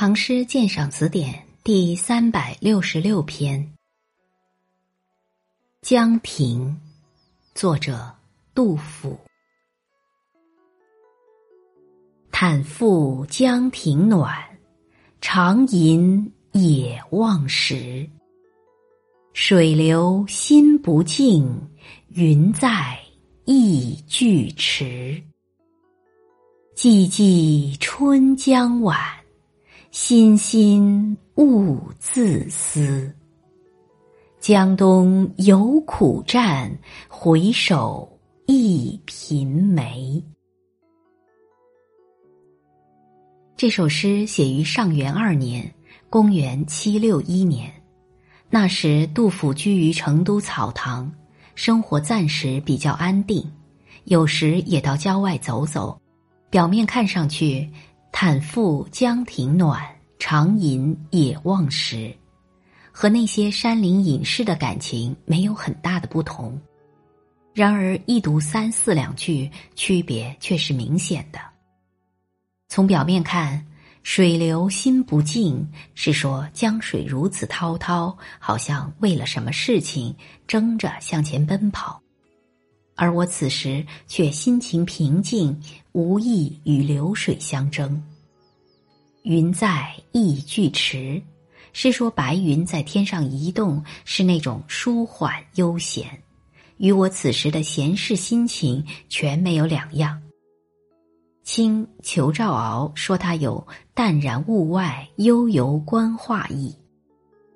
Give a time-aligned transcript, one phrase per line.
[0.00, 3.60] 唐诗鉴赏词典》第三百六十六篇
[5.82, 6.70] 《江亭》，
[7.52, 8.08] 作者
[8.54, 9.18] 杜甫。
[12.30, 14.32] 叹复江亭暖，
[15.20, 18.08] 长吟野望时。
[19.32, 21.60] 水流心不静，
[22.10, 22.96] 云在
[23.46, 25.20] 意俱迟。
[26.76, 29.17] 寂寂春江晚。
[29.90, 33.10] 心心勿自私，
[34.38, 36.70] 江东有苦战，
[37.08, 38.06] 回首
[38.46, 40.22] 一贫梅。
[43.56, 45.74] 这首诗写于上元二年
[46.10, 47.72] （公元七六一年），
[48.50, 51.10] 那时杜甫居于成都草堂，
[51.54, 53.50] 生活暂时比较安定，
[54.04, 55.98] 有时也到郊外走走，
[56.50, 57.66] 表面看上去。
[58.12, 59.82] 叹复江亭暖，
[60.18, 62.12] 长吟野望时，
[62.90, 66.60] 和那些山林隐士的感情没有很大的不同。
[67.54, 71.38] 然而一读三四两句，区别却是明显的。
[72.68, 73.64] 从表面看
[74.02, 80.14] ，“水流心不静”是说江水如此滔滔，好像为了什么事情
[80.46, 82.02] 争着向前奔跑。
[82.98, 85.56] 而我此时却心情平静，
[85.92, 88.02] 无意与流水相争。
[89.22, 91.22] 云在意俱迟，
[91.72, 96.06] 是说白云在天上移动，是那种舒缓悠闲，
[96.78, 100.20] 与我此时的闲适心情全没有两样。
[101.44, 106.74] 清裘兆鳌说他有淡然物外，悠游观画意，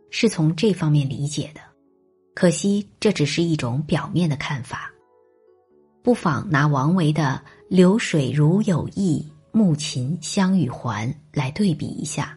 [0.08, 1.60] 是从这方面理解的。
[2.32, 4.91] 可惜这只是一种表面的看法。
[6.02, 12.36] 不妨拿王维的“流水如有意，暮琴相与还”来对比一下。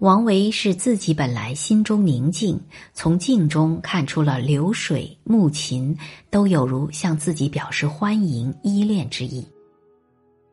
[0.00, 2.60] 王维是自己本来心中宁静，
[2.92, 5.96] 从静中看出了流水、暮琴
[6.28, 9.42] 都有如向自己表示欢迎、依恋之意；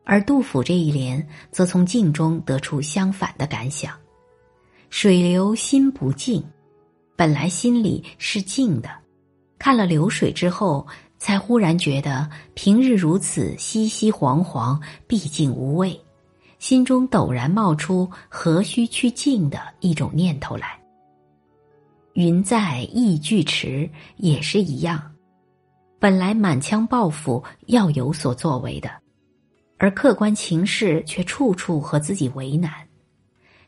[0.02, 3.94] 而杜甫这一联则从静中得出相反的感想：
[4.88, 6.42] 水流心不静，
[7.16, 8.88] 本来心里是静的，
[9.58, 10.86] 看了流水之后。
[11.24, 15.98] 才忽然觉得平日如此熙熙惶惶、毕竟无味，
[16.58, 20.78] 心中陡然冒出何须去静的一种念头来。
[22.12, 25.14] 云在意俱迟也是一样，
[25.98, 28.90] 本来满腔抱负要有所作为的，
[29.78, 32.70] 而客观情势却处处和自己为难，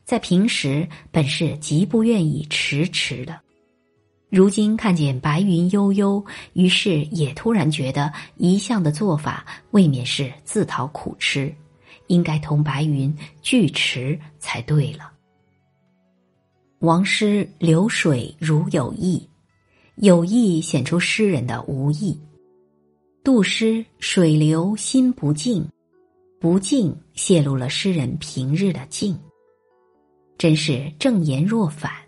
[0.05, 3.41] 在平时本是极不愿意迟迟的。
[4.29, 11.55] 如今看见白云悠悠，于是也突然觉得一向的做法未免是自讨苦吃，
[12.09, 15.13] 应该同白云俱驰才对了。
[16.81, 19.27] 王诗流水如有意，
[19.97, 22.21] 有意显出诗人的无意。
[23.23, 25.67] 杜诗水流心不静，
[26.41, 29.17] 不静泄露了诗人平日的静。
[30.37, 32.06] 真是正言若反。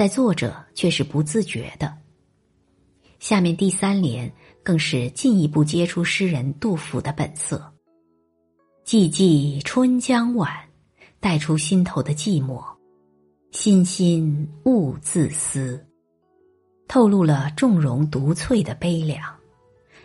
[0.00, 1.94] 在作者却是不自觉的。
[3.18, 7.70] 下面第三联更是进一步揭出诗人杜甫的本色。
[8.82, 10.50] 寂寂春江晚，
[11.20, 12.64] 带出心头的寂寞；
[13.50, 15.78] 心心勿自私，
[16.88, 19.22] 透露了重容独翠的悲凉。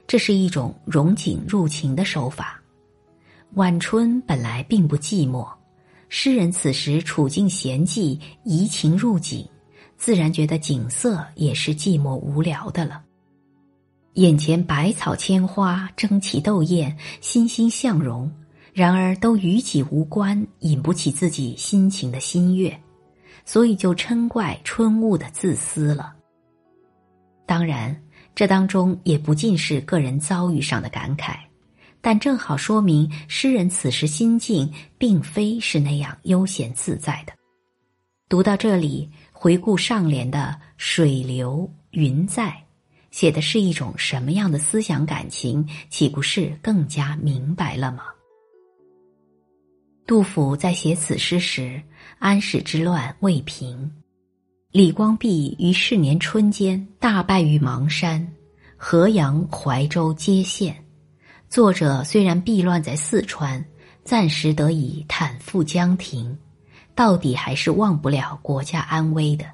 [0.06, 2.62] 这是一种融景入情的手法。
[3.54, 5.48] 晚春本来并不寂寞，
[6.10, 9.48] 诗人此时处境闲寂，移情入景。
[9.98, 13.02] 自然觉得景色也是寂寞无聊的了。
[14.14, 18.32] 眼前百草千花争奇斗艳，欣欣向荣，
[18.72, 22.80] 然而都与己无关，引不起自己心情的心悦，
[23.44, 26.14] 所以就嗔怪春雾的自私了。
[27.46, 27.94] 当然，
[28.34, 31.36] 这当中也不尽是个人遭遇上的感慨，
[32.00, 37.34] 但正好说明诗人此时心境并非是那样悠闲自在的。
[38.30, 39.10] 读到这里。
[39.38, 42.56] 回顾上联的“水流云在”，
[43.12, 45.68] 写的是一种什么样的思想感情？
[45.90, 48.06] 岂不是更加明白了吗？
[50.08, 51.84] 杜甫在写此诗时，
[52.18, 53.92] 安史之乱未平，
[54.72, 58.26] 李光弼于是年春间大败于邙山，
[58.78, 60.76] 河阳、怀州皆陷。
[61.50, 63.64] 作者虽然避乱在四川，
[64.04, 66.36] 暂时得以坦赴江亭。
[66.96, 69.46] 到底还是忘不了国家安危的，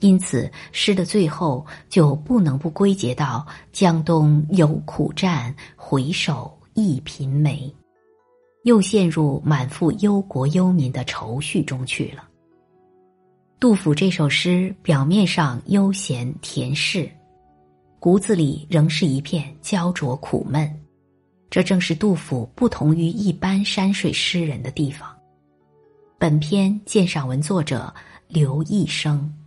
[0.00, 7.74] 因此诗的最后就不能不归结到“江东有苦战，回首一贫梅”。
[8.64, 12.28] 又陷入满腹忧国忧民的愁绪中去了。
[13.58, 17.10] 杜甫这首诗表面上悠闲恬适，
[17.98, 20.70] 骨子里仍是一片焦灼苦闷。
[21.48, 25.08] 这正是杜甫不同于一般山水诗人的地方。
[26.20, 27.94] 本篇鉴赏文作者
[28.28, 29.39] 刘一生。